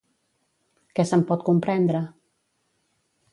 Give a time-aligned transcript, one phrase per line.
[0.99, 2.01] Què se'n pot comprendre?